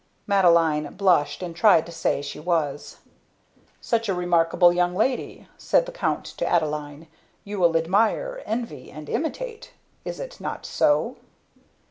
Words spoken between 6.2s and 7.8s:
to Adeline. "You will